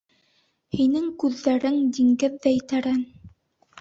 Һинең 0.77 1.05
күҙҙәрең 1.23 1.77
диңгеҙҙәй 1.99 2.59
тәрән! 2.73 3.01